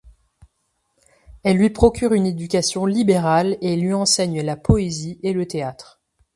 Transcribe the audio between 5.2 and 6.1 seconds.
et le théâtre.